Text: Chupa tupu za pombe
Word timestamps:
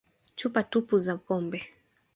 Chupa 0.35 0.63
tupu 0.63 0.99
za 0.99 1.17
pombe 1.17 1.59